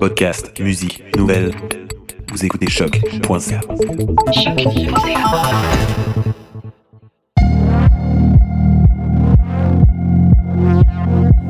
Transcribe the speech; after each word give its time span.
Podcast, 0.00 0.58
musique, 0.60 1.02
nouvelles. 1.16 1.54
Vous 2.32 2.42
écoutez 2.42 2.70
choc.ca. 2.70 3.60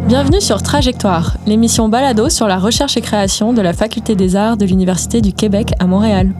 Bienvenue 0.08 0.40
sur 0.40 0.62
Trajectoire, 0.62 1.36
l'émission 1.46 1.88
balado 1.88 2.28
sur 2.28 2.48
la 2.48 2.58
recherche 2.58 2.96
et 2.96 3.00
création 3.00 3.52
de 3.52 3.60
la 3.60 3.72
Faculté 3.72 4.16
des 4.16 4.34
Arts 4.34 4.56
de 4.56 4.64
l'Université 4.64 5.20
du 5.20 5.32
Québec 5.32 5.72
à 5.78 5.86
Montréal. 5.86 6.32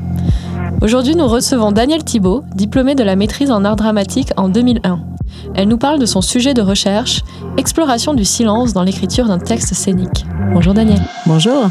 Aujourd'hui, 0.82 1.14
nous 1.14 1.28
recevons 1.28 1.70
Danielle 1.70 2.04
Thibault, 2.04 2.42
diplômée 2.56 2.96
de 2.96 3.04
la 3.04 3.14
maîtrise 3.14 3.52
en 3.52 3.64
art 3.64 3.76
dramatique 3.76 4.32
en 4.36 4.48
2001. 4.48 5.17
Elle 5.54 5.68
nous 5.68 5.78
parle 5.78 5.98
de 5.98 6.06
son 6.06 6.20
sujet 6.20 6.54
de 6.54 6.62
recherche, 6.62 7.22
exploration 7.56 8.14
du 8.14 8.24
silence 8.24 8.72
dans 8.72 8.82
l'écriture 8.82 9.26
d'un 9.26 9.38
texte 9.38 9.74
scénique. 9.74 10.26
Bonjour 10.52 10.74
Danielle. 10.74 11.02
Bonjour. 11.26 11.70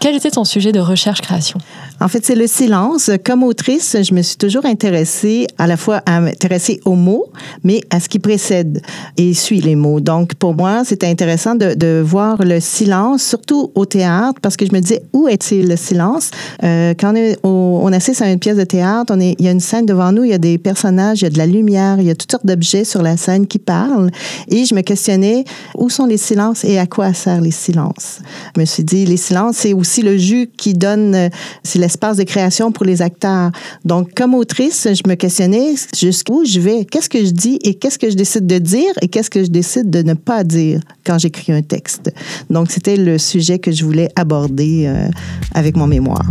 Quel 0.00 0.14
était 0.14 0.30
ton 0.30 0.44
sujet 0.44 0.72
de 0.72 0.80
recherche-création? 0.80 1.58
En 2.00 2.08
fait, 2.08 2.24
c'est 2.26 2.34
le 2.34 2.46
silence. 2.46 3.10
Comme 3.24 3.42
autrice, 3.42 3.96
je 4.02 4.12
me 4.12 4.20
suis 4.20 4.36
toujours 4.36 4.66
intéressée 4.66 5.46
à 5.56 5.66
la 5.66 5.78
fois 5.78 6.02
à 6.04 6.20
m'intéresser 6.20 6.80
aux 6.84 6.94
mots, 6.94 7.26
mais 7.64 7.80
à 7.90 8.00
ce 8.00 8.08
qui 8.08 8.18
précède 8.18 8.82
et 9.16 9.32
suit 9.32 9.62
les 9.62 9.76
mots. 9.76 10.00
Donc, 10.00 10.34
pour 10.34 10.54
moi, 10.54 10.84
c'était 10.84 11.06
intéressant 11.06 11.54
de, 11.54 11.74
de, 11.74 12.02
voir 12.04 12.42
le 12.42 12.60
silence, 12.60 13.22
surtout 13.22 13.72
au 13.74 13.86
théâtre, 13.86 14.40
parce 14.42 14.56
que 14.56 14.66
je 14.66 14.72
me 14.72 14.80
disais, 14.80 15.02
où 15.14 15.26
est-il 15.26 15.68
le 15.68 15.76
silence? 15.76 16.30
Euh, 16.62 16.92
quand 16.98 17.14
on, 17.42 17.90
assiste 17.92 18.20
à 18.20 18.30
une 18.30 18.38
pièce 18.38 18.56
de 18.56 18.64
théâtre, 18.64 19.14
on 19.16 19.20
est, 19.20 19.34
il 19.38 19.44
y 19.44 19.48
a 19.48 19.52
une 19.52 19.60
scène 19.60 19.86
devant 19.86 20.12
nous, 20.12 20.24
il 20.24 20.30
y 20.30 20.34
a 20.34 20.38
des 20.38 20.58
personnages, 20.58 21.22
il 21.22 21.24
y 21.24 21.26
a 21.28 21.30
de 21.30 21.38
la 21.38 21.46
lumière, 21.46 21.96
il 21.98 22.06
y 22.06 22.10
a 22.10 22.14
toutes 22.14 22.30
sortes 22.30 22.44
d'objets 22.44 22.84
sur 22.84 23.00
la 23.00 23.16
scène 23.16 23.46
qui 23.46 23.58
parlent. 23.58 24.10
Et 24.48 24.66
je 24.66 24.74
me 24.74 24.82
questionnais, 24.82 25.44
où 25.76 25.88
sont 25.88 26.04
les 26.04 26.18
silences 26.18 26.64
et 26.64 26.78
à 26.78 26.86
quoi 26.86 27.14
servent 27.14 27.44
les 27.44 27.50
silences? 27.50 28.18
Je 28.54 28.60
me 28.60 28.66
suis 28.66 28.84
dit, 28.84 29.06
les 29.06 29.16
silences, 29.16 29.56
c'est 29.56 29.72
le 30.02 30.16
jus 30.16 30.48
qui 30.56 30.74
donne, 30.74 31.30
c'est 31.62 31.78
l'espace 31.78 32.16
de 32.16 32.24
création 32.24 32.72
pour 32.72 32.84
les 32.84 33.02
acteurs. 33.02 33.50
Donc, 33.84 34.14
comme 34.14 34.34
autrice, 34.34 34.88
je 34.92 35.08
me 35.08 35.14
questionnais 35.14 35.74
jusqu'où 35.96 36.44
je 36.44 36.60
vais, 36.60 36.84
qu'est-ce 36.84 37.08
que 37.08 37.24
je 37.24 37.30
dis 37.30 37.58
et 37.62 37.74
qu'est-ce 37.74 37.98
que 37.98 38.10
je 38.10 38.16
décide 38.16 38.46
de 38.46 38.58
dire 38.58 38.92
et 39.02 39.08
qu'est-ce 39.08 39.30
que 39.30 39.44
je 39.44 39.50
décide 39.50 39.90
de 39.90 40.02
ne 40.02 40.14
pas 40.14 40.44
dire 40.44 40.80
quand 41.04 41.18
j'écris 41.18 41.52
un 41.52 41.62
texte. 41.62 42.12
Donc, 42.50 42.70
c'était 42.70 42.96
le 42.96 43.18
sujet 43.18 43.58
que 43.58 43.72
je 43.72 43.84
voulais 43.84 44.08
aborder 44.16 44.84
euh, 44.86 45.08
avec 45.54 45.76
mon 45.76 45.86
mémoire. 45.86 46.24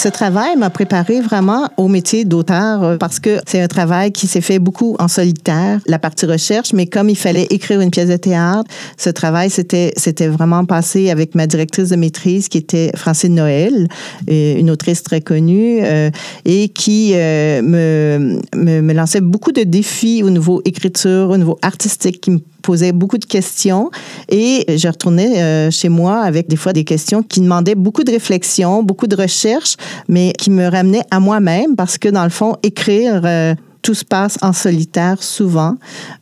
Ce 0.00 0.08
travail 0.08 0.56
m'a 0.56 0.70
préparé 0.70 1.20
vraiment 1.20 1.68
au 1.76 1.86
métier 1.86 2.24
d'auteur 2.24 2.82
euh, 2.82 2.96
parce 2.96 3.20
que 3.20 3.38
c'est 3.46 3.60
un 3.60 3.68
travail 3.68 4.12
qui 4.12 4.26
s'est 4.26 4.40
fait 4.40 4.58
beaucoup 4.58 4.96
en 4.98 5.08
solitaire, 5.08 5.78
la 5.86 5.98
partie 5.98 6.24
recherche, 6.24 6.72
mais 6.72 6.86
comme 6.86 7.10
il 7.10 7.18
fallait 7.18 7.46
écrire 7.50 7.82
une 7.82 7.90
pièce 7.90 8.08
de 8.08 8.16
théâtre, 8.16 8.64
ce 8.96 9.10
travail 9.10 9.50
c'était 9.50 9.92
c'était 9.98 10.28
vraiment 10.28 10.64
passé 10.64 11.10
avec 11.10 11.34
ma 11.34 11.46
directrice 11.46 11.90
de 11.90 11.96
maîtrise 11.96 12.48
qui 12.48 12.56
était 12.56 12.92
Francine 12.96 13.34
Noël, 13.34 13.88
euh, 14.30 14.58
une 14.58 14.70
autrice 14.70 15.02
très 15.02 15.20
connue 15.20 15.80
euh, 15.82 16.10
et 16.46 16.70
qui 16.70 17.12
me, 17.12 18.40
me, 18.54 18.92
lançait 18.94 19.20
beaucoup 19.20 19.52
de 19.52 19.64
défis 19.64 20.22
au 20.24 20.30
niveau 20.30 20.62
écriture, 20.64 21.28
au 21.28 21.36
niveau 21.36 21.58
artistique, 21.60 22.22
qui 22.22 22.30
me 22.30 22.38
posait 22.62 22.92
beaucoup 22.92 23.18
de 23.18 23.24
questions. 23.24 23.90
Et 24.28 24.64
je 24.68 24.88
retournais 24.88 25.70
chez 25.70 25.88
moi 25.88 26.20
avec 26.20 26.48
des 26.48 26.56
fois 26.56 26.72
des 26.72 26.84
questions 26.84 27.22
qui 27.22 27.40
demandaient 27.40 27.74
beaucoup 27.74 28.04
de 28.04 28.10
réflexion, 28.10 28.82
beaucoup 28.82 29.06
de 29.06 29.16
recherche, 29.16 29.76
mais 30.08 30.32
qui 30.32 30.50
me 30.50 30.68
ramenaient 30.68 31.04
à 31.10 31.20
moi-même 31.20 31.76
parce 31.76 31.98
que 31.98 32.08
dans 32.08 32.24
le 32.24 32.30
fond, 32.30 32.56
écrire... 32.62 33.22
Euh, 33.24 33.54
tout 33.82 33.94
se 33.94 34.04
passe 34.04 34.36
en 34.42 34.52
solitaire 34.52 35.22
souvent, 35.22 35.76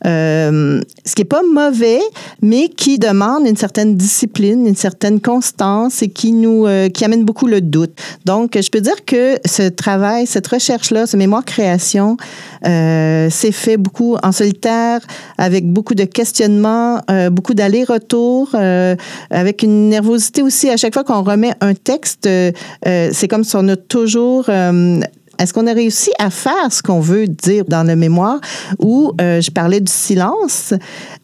euh, 0.05 0.81
ce 1.05 1.15
qui 1.15 1.21
est 1.21 1.25
pas 1.25 1.41
mauvais, 1.43 2.01
mais 2.41 2.69
qui 2.69 2.99
demande 2.99 3.47
une 3.47 3.57
certaine 3.57 3.95
discipline, 3.95 4.65
une 4.65 4.75
certaine 4.75 5.19
constance 5.19 6.01
et 6.01 6.09
qui 6.09 6.31
nous 6.31 6.65
euh, 6.65 6.89
qui 6.89 7.05
amène 7.05 7.25
beaucoup 7.25 7.47
le 7.47 7.61
doute. 7.61 7.91
Donc, 8.25 8.57
je 8.59 8.69
peux 8.69 8.81
dire 8.81 9.05
que 9.05 9.37
ce 9.45 9.69
travail, 9.69 10.25
cette 10.25 10.47
recherche-là, 10.47 11.05
ce 11.07 11.17
mémoire 11.17 11.45
création, 11.45 12.17
euh, 12.65 13.29
s'est 13.29 13.51
fait 13.51 13.77
beaucoup 13.77 14.17
en 14.23 14.31
solitaire, 14.31 15.01
avec 15.37 15.65
beaucoup 15.71 15.95
de 15.95 16.03
questionnements, 16.03 17.01
euh, 17.09 17.29
beaucoup 17.29 17.53
d'allers-retours, 17.53 18.49
euh, 18.53 18.95
avec 19.29 19.63
une 19.63 19.89
nervosité 19.89 20.41
aussi 20.41 20.69
à 20.69 20.77
chaque 20.77 20.93
fois 20.93 21.03
qu'on 21.03 21.23
remet 21.23 21.53
un 21.61 21.73
texte. 21.73 22.27
Euh, 22.27 22.51
c'est 22.83 23.27
comme 23.27 23.43
si 23.43 23.55
on 23.55 23.67
a 23.67 23.75
toujours 23.75 24.49
est-ce 25.39 25.53
qu'on 25.53 25.67
a 25.67 25.73
réussi 25.73 26.11
à 26.19 26.29
faire 26.29 26.71
ce 26.71 26.81
qu'on 26.81 26.99
veut 26.99 27.27
dire 27.27 27.63
dans 27.65 27.83
le 27.83 27.95
mémoire 27.95 28.39
où 28.77 29.13
euh, 29.21 29.41
je 29.41 29.51
parlais 29.51 29.79
du 29.79 29.91
silence, 29.91 30.73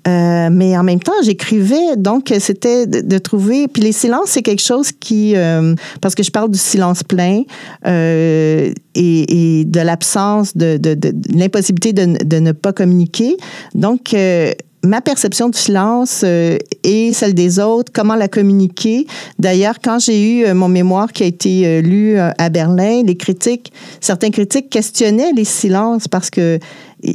euh, 0.07 0.49
mais 0.51 0.77
en 0.77 0.83
même 0.83 0.99
temps, 0.99 1.13
j'écrivais. 1.23 1.95
Donc, 1.97 2.33
c'était 2.39 2.85
de, 2.85 3.01
de, 3.01 3.17
trouver. 3.17 3.67
Puis 3.67 3.81
les 3.81 3.91
silences, 3.91 4.29
c'est 4.29 4.41
quelque 4.41 4.61
chose 4.61 4.91
qui. 4.91 5.35
Euh, 5.35 5.75
parce 6.01 6.15
que 6.15 6.23
je 6.23 6.31
parle 6.31 6.51
du 6.51 6.59
silence 6.59 7.03
plein 7.03 7.43
euh, 7.85 8.71
et, 8.93 9.59
et, 9.59 9.65
de 9.65 9.79
l'absence, 9.81 10.55
de, 10.55 10.77
de, 10.77 10.93
de 10.93 11.13
l'impossibilité 11.33 11.93
de, 11.93 12.39
ne 12.39 12.51
pas 12.51 12.73
communiquer. 12.73 13.35
Donc, 13.73 14.13
euh, 14.13 14.53
ma 14.85 15.01
perception 15.01 15.49
du 15.49 15.57
silence 15.57 16.21
euh, 16.23 16.57
et 16.83 17.13
celle 17.13 17.33
des 17.33 17.59
autres, 17.59 17.91
comment 17.93 18.15
la 18.15 18.27
communiquer. 18.27 19.07
D'ailleurs, 19.39 19.75
quand 19.83 19.99
j'ai 19.99 20.39
eu 20.39 20.45
euh, 20.45 20.53
mon 20.53 20.67
mémoire 20.67 21.11
qui 21.11 21.23
a 21.23 21.25
été 21.25 21.65
euh, 21.65 21.81
lu 21.81 22.17
euh, 22.17 22.31
à 22.37 22.49
Berlin, 22.49 23.03
les 23.03 23.17
critiques, 23.17 23.71
certains 23.99 24.29
critiques 24.29 24.69
questionnaient 24.69 25.33
les 25.33 25.45
silences 25.45 26.07
parce 26.07 26.29
que 26.29 26.59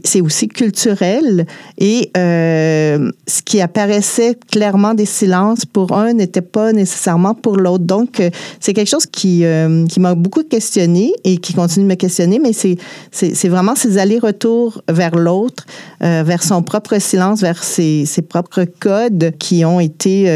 c'est 0.04 0.20
aussi 0.20 0.48
culturel 0.48 1.46
et 1.78 2.10
euh, 2.16 3.10
ce 3.26 3.42
qui 3.42 3.60
apparaissait 3.60 4.36
clairement 4.50 4.94
des 4.94 5.06
silences 5.06 5.64
pour 5.64 5.92
un 5.92 6.12
n'était 6.12 6.40
pas 6.40 6.72
nécessairement 6.72 7.34
pour 7.34 7.56
l'autre. 7.56 7.84
Donc, 7.84 8.20
euh, 8.20 8.30
c'est 8.60 8.72
quelque 8.72 8.88
chose 8.88 9.06
qui, 9.06 9.44
euh, 9.44 9.86
qui 9.86 10.00
m'a 10.00 10.14
beaucoup 10.14 10.42
questionné 10.42 11.12
et 11.24 11.38
qui 11.38 11.54
continue 11.54 11.84
de 11.84 11.90
me 11.90 11.94
questionner, 11.94 12.38
mais 12.38 12.52
c'est, 12.52 13.48
vraiment 13.48 13.74
ces 13.74 13.98
allers-retours 13.98 14.82
vers 14.88 15.16
l'autre, 15.16 15.66
vers 16.00 16.42
son 16.42 16.62
propre 16.62 17.00
silence, 17.00 17.40
vers 17.40 17.62
ses, 17.64 18.06
ses 18.06 18.22
propres 18.22 18.64
codes 18.64 19.32
qui 19.38 19.64
ont 19.64 19.80
été 19.80 20.28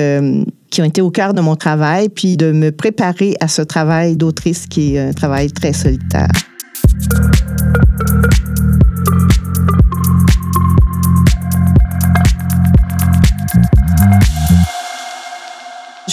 qui 0.70 0.82
ont 0.82 0.84
été 0.84 1.00
au 1.00 1.10
cœur 1.10 1.34
de 1.34 1.40
mon 1.40 1.54
travail, 1.54 2.08
puis 2.08 2.36
de 2.36 2.50
me 2.50 2.72
préparer 2.72 3.36
à 3.38 3.46
ce 3.46 3.62
travail 3.62 4.16
d'autrice 4.16 4.66
qui 4.66 4.96
est 4.96 4.98
un 4.98 5.12
travail 5.12 5.52
très 5.52 5.72
solitaire. 5.72 6.28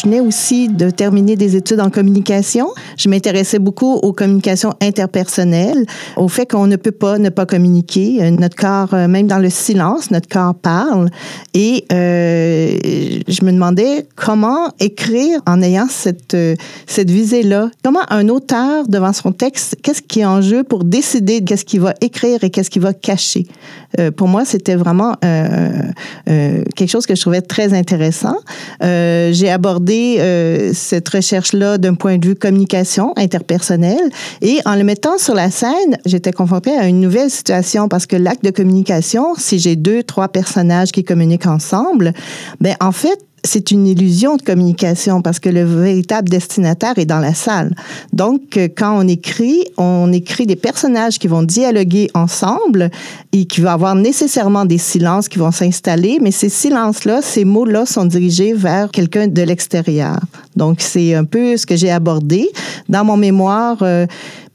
Je 0.02 0.08
venais 0.08 0.20
aussi 0.20 0.68
de 0.68 0.90
terminer 0.90 1.36
des 1.36 1.56
études 1.56 1.80
en 1.80 1.92
communication. 1.92 2.70
Je 2.98 3.08
m'intéressais 3.08 3.60
beaucoup 3.60 3.94
aux 3.94 4.14
communications 4.14 4.74
interpersonnelles, 4.82 5.86
au 6.18 6.28
fait 6.28 6.48
qu'on 6.48 6.66
ne 6.66 6.76
peut 6.76 6.92
pas 6.92 7.20
ne 7.20 7.30
pas 7.30 7.46
communiquer. 7.46 8.32
Notre 8.32 8.56
corps, 8.56 8.96
euh, 8.96 9.08
même 9.08 9.28
dans 9.28 9.38
le 9.38 9.52
silence, 9.52 10.10
notre 10.10 10.28
corps 10.28 10.56
parle. 10.56 11.10
Et 11.54 11.86
euh, 11.94 12.76
je 13.28 13.46
me 13.46 13.52
demandais 13.52 14.08
comment 14.16 14.70
écrire 14.80 15.40
en 15.46 15.62
ayant 15.62 15.88
cette, 15.88 16.34
euh, 16.34 16.56
cette 16.88 17.12
visée-là. 17.12 17.70
Comment 17.84 18.02
un 18.10 18.28
auteur, 18.30 18.88
devant 18.88 19.14
son 19.14 19.32
texte, 19.32 19.76
qu'est-ce 19.84 20.02
qui 20.02 20.22
est 20.22 20.26
en 20.26 20.42
jeu 20.42 20.64
pour 20.64 20.84
décider 20.84 21.44
qu'est-ce 21.44 21.66
qu'il 21.66 21.82
va 21.82 21.94
écrire 22.02 22.44
et 22.44 22.50
qu'est-ce 22.50 22.72
qu'il 22.72 22.82
va 22.82 22.94
cacher? 22.94 23.46
Euh, 24.00 24.12
pour 24.12 24.28
moi, 24.28 24.46
c'était 24.46 24.76
vraiment 24.76 25.16
euh, 25.24 25.70
euh, 26.30 26.64
quelque 26.76 26.90
chose 26.90 27.06
que 27.06 27.16
je 27.16 27.22
trouvais 27.22 27.42
très 27.42 27.74
intéressant. 27.74 28.38
J'ai 28.82 29.50
abordé 29.50 29.91
cette 30.74 31.10
recherche-là 31.10 31.78
d'un 31.78 31.96
point 31.96 32.18
de 32.18 32.28
vue 32.28 32.36
communication 32.36 33.14
interpersonnelle 33.18 34.10
et 34.42 34.60
en 34.66 34.76
le 34.76 34.84
mettant 34.84 35.18
sur 35.18 35.34
la 35.34 35.52
scène, 35.52 35.98
j'étais 36.06 36.32
confrontée 36.32 36.72
à 36.72 36.88
une 36.88 37.00
nouvelle 37.00 37.30
situation 37.30 37.88
parce 37.88 38.06
que 38.06 38.16
l'acte 38.16 38.44
de 38.44 38.52
communication, 38.52 39.36
si 39.38 39.60
j'ai 39.60 39.76
deux, 39.76 40.04
trois 40.04 40.30
personnages 40.30 40.92
qui 40.92 41.04
communiquent 41.04 41.48
ensemble, 41.48 42.14
ben 42.60 42.76
en 42.80 42.92
fait, 42.92 43.20
c'est 43.44 43.72
une 43.72 43.88
illusion 43.88 44.36
de 44.36 44.42
communication 44.42 45.22
parce 45.22 45.40
que 45.40 45.50
le 45.50 45.64
véritable 45.64 46.30
destinataire 46.30 46.98
est 46.98 47.06
dans 47.06 47.20
la 47.20 47.34
salle. 47.34 47.74
Donc, 48.14 48.60
quand 48.78 48.98
on 48.98 49.08
écrit, 49.08 49.64
on 49.78 50.12
écrit 50.14 50.46
des 50.46 50.56
personnages 50.56 51.18
qui 51.18 51.28
vont 51.28 51.44
dialoguer 51.44 52.10
ensemble 52.14 52.92
et 53.32 53.46
qui 53.46 53.62
vont 53.62 53.70
avoir 53.70 53.96
nécessairement 53.96 54.66
des 54.66 54.78
silences 54.78 55.28
qui 55.28 55.40
vont 55.40 55.52
s'installer, 55.52 56.20
mais 56.22 56.32
ces 56.32 56.50
silences-là, 56.50 57.22
ces 57.22 57.46
mots-là 57.46 57.86
sont 57.86 58.06
dirigés 58.06 58.54
vers 58.54 58.90
quelqu'un 58.92 59.28
de 59.28 59.42
l'extérieur. 59.42 60.20
Donc, 60.56 60.82
c'est 60.82 61.16
un 61.16 61.24
peu 61.24 61.58
ce 61.58 61.66
que 61.66 61.76
j'ai 61.76 61.92
abordé 61.92 62.50
dans 62.90 63.04
mon 63.04 63.18
mémoire. 63.18 63.78
Euh, 63.82 64.06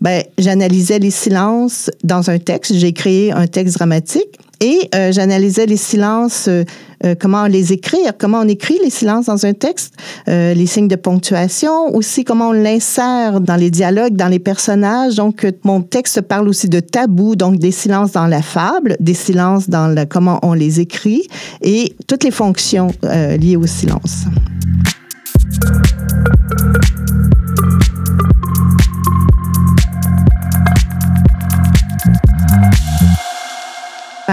ben, 0.01 0.23
j'analysais 0.39 0.99
les 0.99 1.11
silences 1.11 1.91
dans 2.05 2.29
un 2.31 2.39
texte. 2.39 2.75
J'ai 2.75 2.93
créé 2.93 3.33
un 3.33 3.47
texte 3.47 3.77
dramatique 3.77 4.39
et 4.61 4.89
euh, 4.95 5.13
j'analysais 5.13 5.67
les 5.67 5.77
silences, 5.77 6.49
euh, 6.49 6.65
euh, 7.05 7.15
comment 7.19 7.47
les 7.47 7.73
écrire, 7.73 8.13
comment 8.19 8.41
on 8.41 8.49
écrit 8.49 8.79
les 8.83 8.91
silences 8.91 9.27
dans 9.27 9.45
un 9.45 9.53
texte, 9.53 9.95
les 10.27 10.67
signes 10.67 10.89
de 10.89 10.97
ponctuation, 10.97 11.95
aussi 11.95 12.25
comment 12.25 12.49
on 12.49 12.53
l'insère 12.53 13.41
dans 13.41 13.57
les 13.57 13.71
dialogues, 13.71 14.17
dans 14.17 14.29
les 14.29 14.39
personnages. 14.39 15.17
Donc, 15.17 15.47
mon 15.65 15.83
texte 15.83 16.23
parle 16.23 16.49
aussi 16.49 16.69
de 16.69 16.81
tabous, 16.81 17.37
donc 17.37 17.59
des 17.59 17.71
silences 17.71 18.13
dans 18.13 18.27
la 18.27 18.43
fable, 18.43 18.97
des 18.99 19.15
silences 19.15 19.69
dans 19.69 19.89
le, 19.89 20.07
comment 20.07 20.39
on 20.43 20.55
les 20.55 20.81
écrit 20.81 21.27
et 21.61 21.95
toutes 22.07 22.25
les 22.25 22.31
fonctions 22.31 22.89
liées 23.03 23.57
au 23.57 23.67
silence. 23.67 24.25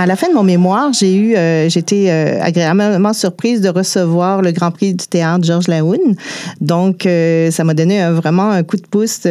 À 0.03 0.05
la 0.05 0.17
fin 0.17 0.27
de 0.27 0.33
mon 0.33 0.43
mémoire, 0.43 0.91
j'ai 0.91 1.15
eu, 1.15 1.33
euh, 1.37 1.69
j'étais 1.69 2.07
euh, 2.09 2.37
agréablement 2.41 3.13
surprise 3.13 3.61
de 3.61 3.69
recevoir 3.69 4.41
le 4.41 4.51
Grand 4.51 4.69
Prix 4.69 4.95
du 4.95 5.07
théâtre 5.07 5.45
Georges 5.45 5.69
Laoun. 5.69 6.15
Donc, 6.59 7.05
euh, 7.05 7.49
ça 7.51 7.63
m'a 7.63 7.73
donné 7.73 8.05
vraiment 8.09 8.49
un 8.49 8.63
coup 8.63 8.75
de 8.75 8.85
pouce 8.85 9.21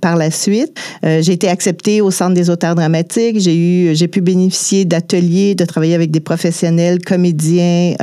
par 0.00 0.14
la 0.14 0.30
suite. 0.30 0.78
j'ai 1.02 1.32
été 1.32 1.48
acceptée 1.48 2.00
au 2.00 2.12
Centre 2.12 2.34
des 2.34 2.50
auteurs 2.50 2.76
dramatiques. 2.76 3.40
J'ai 3.40 3.56
eu, 3.56 3.96
j'ai 3.96 4.06
pu 4.06 4.20
bénéficier 4.20 4.84
d'ateliers, 4.84 5.56
de 5.56 5.64
travailler 5.64 5.96
avec 5.96 6.12
des 6.12 6.20
professionnels, 6.20 7.00
comédiens, 7.00 7.96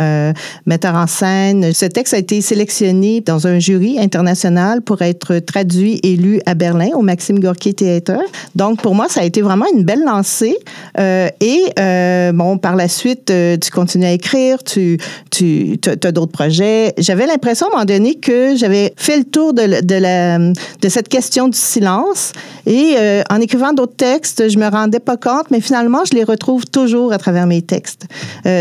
metteurs 0.66 0.96
en 0.96 1.08
scène. 1.08 1.72
Ce 1.72 1.86
texte 1.86 2.14
a 2.14 2.18
été 2.18 2.42
sélectionné 2.42 3.22
dans 3.22 3.48
un 3.48 3.60
jury 3.60 3.98
international 3.98 4.82
pour 4.82 5.02
être 5.04 5.40
traduit 5.40 6.02
et 6.04 6.18
lu 6.18 6.42
à 6.46 6.54
Berlin 6.54 6.90
au 6.96 7.02
Maxime 7.02 7.40
Gorky 7.40 7.74
Theater. 7.74 8.20
Donc, 8.56 8.82
pour 8.82 8.94
moi, 8.94 9.08
ça 9.08 9.22
a 9.22 9.24
été 9.24 9.42
vraiment 9.42 9.68
une 9.74 9.86
belle 9.86 10.04
lancée 10.04 10.58
et 10.98 11.64
euh, 12.10 12.32
bon, 12.32 12.58
par 12.58 12.76
la 12.76 12.88
suite, 12.88 13.30
euh, 13.30 13.58
tu 13.58 13.72
continues 13.72 14.06
à 14.06 14.12
écrire, 14.12 14.64
tu, 14.64 14.98
tu 15.32 15.80
as 15.88 16.12
d'autres 16.12 16.32
projets. 16.32 16.94
J'avais 16.98 17.28
l'impression 17.28 17.68
à 17.68 17.70
un 17.70 17.72
moment 17.74 17.86
donné 17.86 18.16
que 18.16 18.56
j'avais 18.56 18.94
fait 18.98 19.18
le 19.18 19.24
tour 19.24 19.54
de, 19.54 19.82
de, 19.82 19.96
la, 19.96 20.38
de 20.40 20.90
cette 20.90 21.08
question 21.08 21.48
du 21.48 21.58
silence. 21.58 22.32
Et 22.66 22.96
euh, 22.98 23.22
en 23.30 23.40
écrivant 23.40 23.74
d'autres 23.74 23.96
textes, 23.96 24.50
je 24.50 24.58
me 24.58 24.68
rendais 24.68 25.00
pas 25.00 25.18
compte, 25.18 25.52
mais 25.52 25.62
finalement, 25.62 26.04
je 26.10 26.16
les 26.16 26.24
retrouve 26.24 26.66
toujours 26.66 27.14
à 27.14 27.18
travers 27.18 27.48
mes 27.48 27.62
textes. 27.62 28.06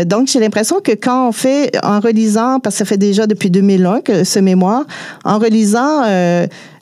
donc, 0.05 0.27
j'ai 0.27 0.39
l'impression 0.39 0.79
que 0.81 0.91
quand 0.91 1.29
on 1.29 1.31
fait, 1.31 1.71
en 1.83 1.99
relisant, 1.99 2.59
parce 2.59 2.75
que 2.75 2.79
ça 2.79 2.85
fait 2.85 2.97
déjà 2.97 3.27
depuis 3.27 3.49
2001 3.49 4.01
que 4.01 4.23
ce 4.23 4.39
mémoire, 4.39 4.85
en 5.23 5.39
relisant 5.39 6.03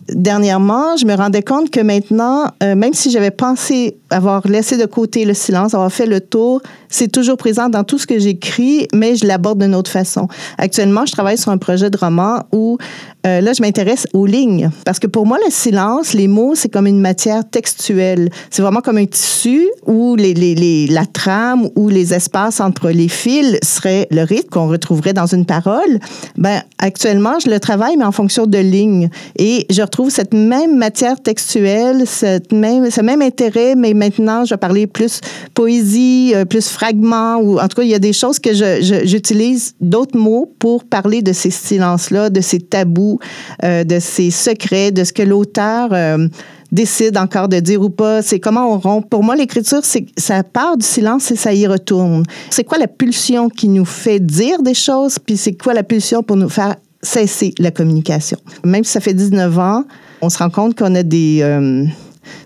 dernièrement, 0.09 0.98
je 0.98 1.06
me 1.06 1.15
rendais 1.15 1.42
compte 1.42 1.69
que 1.69 1.80
maintenant, 1.80 2.51
même 2.62 2.94
si 2.94 3.12
j'avais 3.12 3.31
pensé 3.31 3.98
avoir 4.09 4.48
laissé 4.48 4.77
de 4.77 4.86
côté 4.86 5.25
le 5.25 5.33
silence, 5.33 5.74
avoir 5.74 5.92
fait 5.92 6.06
le 6.06 6.21
tour, 6.21 6.62
c'est 6.89 7.12
toujours 7.12 7.38
présent 7.38 7.69
dans 7.69 7.84
tout 7.84 7.98
ce 7.98 8.07
que 8.07 8.19
j'écris, 8.19 8.88
mais 8.94 9.16
je 9.16 9.25
l'aborde 9.25 9.62
d'une 9.62 9.75
autre 9.75 9.92
façon. 9.92 10.28
Actuellement, 10.57 11.06
je 11.06 11.12
travaille 11.12 11.38
sur 11.38 11.51
un 11.51 11.57
projet 11.57 11.89
de 11.89 11.98
roman 11.98 12.44
où 12.51 12.78
euh, 13.25 13.42
là, 13.42 13.51
je 13.54 13.62
m'intéresse 13.62 14.07
aux 14.13 14.25
lignes. 14.25 14.69
Parce 14.86 15.00
que 15.00 15.07
pour 15.07 15.25
moi, 15.25 15.38
le 15.44 15.51
silence, 15.51 16.13
les 16.13 16.28
mots, 16.28 16.56
c'est 16.56 16.69
comme 16.69 16.88
une 16.88 17.00
matière 17.00 17.48
textuelle. 17.50 18.30
C'est 18.50 18.62
vraiment 18.62 18.80
comme 18.80 18.98
un 18.98 19.06
tissu 19.06 19.68
où 19.86 20.16
les, 20.16 20.34
les, 20.34 20.56
les, 20.56 20.88
la 20.88 21.06
trame 21.06 21.68
ou 21.75 21.89
les 21.89 22.13
espaces 22.13 22.62
entre 22.62 22.90
les 22.90 23.10
fils 23.10 23.57
seraient 23.63 24.07
le 24.12 24.22
rythme 24.22 24.50
qu'on 24.50 24.68
retrouverait 24.68 25.13
dans 25.13 25.25
une 25.25 25.45
parole. 25.45 26.00
Ben, 26.38 26.62
actuellement, 26.78 27.40
je 27.44 27.50
le 27.50 27.60
travaille, 27.60 27.98
mais 27.98 28.06
en 28.06 28.12
fonction 28.12 28.45
de 28.45 28.60
lignes. 28.60 29.10
Et 29.38 29.66
je 29.69 29.81
retrouve 29.81 30.10
cette 30.10 30.33
même 30.33 30.78
matière 30.78 31.22
textuelle, 31.22 32.04
cette 32.06 32.54
même, 32.54 32.90
ce 32.90 33.01
même 33.01 33.22
intérêt, 33.22 33.75
mais 33.75 33.94
maintenant, 33.94 34.45
je 34.45 34.54
vais 34.54 34.57
parler 34.57 34.88
plus 34.88 35.19
poésie, 35.54 36.31
euh, 36.36 36.45
plus 36.45 36.76
fragments, 36.77 37.38
ou 37.38 37.59
en 37.59 37.68
tout 37.68 37.77
cas, 37.77 37.83
il 37.83 37.89
y 37.89 37.95
a 37.95 38.00
des 38.00 38.13
choses 38.13 38.38
que 38.38 38.53
j'utilise 38.53 39.74
d'autres 39.81 40.18
mots 40.18 40.53
pour 40.59 40.83
parler 40.83 41.24
de 41.24 41.33
ces 41.33 41.50
silences-là, 41.50 42.29
de 42.29 42.39
ces 42.39 42.59
tabous, 42.59 43.19
euh, 43.63 43.83
de 43.83 44.00
ces 44.00 44.29
secrets, 44.29 44.91
de 44.91 45.03
ce 45.03 45.12
que 45.12 45.24
l'auteur 45.24 45.89
euh, 45.91 46.27
décide 46.71 47.18
encore 47.18 47.47
de 47.47 47.59
dire 47.59 47.81
ou 47.81 47.89
pas. 47.89 48.21
C'est 48.21 48.39
comment 48.39 48.71
on 48.71 48.77
rompt. 48.77 49.09
Pour 49.09 49.24
moi, 49.24 49.35
l'écriture, 49.35 49.79
c'est 49.81 50.06
ça 50.18 50.44
part 50.44 50.77
du 50.77 50.85
silence 50.85 51.31
et 51.31 51.35
ça 51.35 51.51
y 51.51 51.65
retourne. 51.65 52.24
C'est 52.51 52.63
quoi 52.63 52.77
la 52.77 52.88
pulsion 52.88 53.50
qui 53.50 53.69
nous 53.69 53.85
fait 53.85 54.19
dire 54.19 54.62
des 54.62 54.75
choses, 54.75 55.18
puis 55.18 55.35
c'est 55.35 55.53
quoi 55.53 55.73
la 55.73 55.83
pulsion 55.83 56.21
pour 56.21 56.35
nous 56.35 56.50
faire 56.50 56.75
cesser 57.01 57.56
la 57.57 57.71
communication? 57.71 58.38
Même 58.63 58.83
si 58.83 58.91
ça 58.91 59.00
fait 59.00 59.15
19 59.15 59.57
ans, 59.57 59.83
on 60.21 60.30
se 60.30 60.38
rend 60.38 60.51
compte 60.51 60.77
qu'on 60.77 60.94
a 60.94 61.01
des 61.01 61.41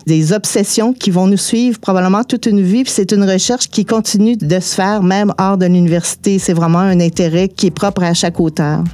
des 0.06 0.32
obsessions 0.32 0.92
qui 0.92 1.10
vont 1.10 1.26
nous 1.26 1.36
suivre 1.36 1.78
probablement 1.78 2.24
toute 2.24 2.46
une 2.46 2.62
vie. 2.62 2.84
Puis 2.84 2.92
c'est 2.92 3.12
une 3.12 3.24
recherche 3.24 3.68
qui 3.68 3.84
continue 3.84 4.36
de 4.36 4.60
se 4.60 4.74
faire 4.74 5.02
même 5.02 5.32
hors 5.38 5.56
de 5.56 5.66
l'université. 5.66 6.38
C'est 6.38 6.54
vraiment 6.54 6.78
un 6.78 7.00
intérêt 7.00 7.48
qui 7.48 7.66
est 7.66 7.70
propre 7.70 8.02
à 8.02 8.14
chaque 8.14 8.40
auteur. 8.40 8.84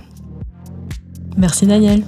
Merci 1.36 1.66
Daniel. 1.66 2.02